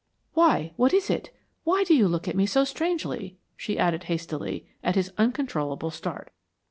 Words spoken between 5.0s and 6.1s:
uncontrollable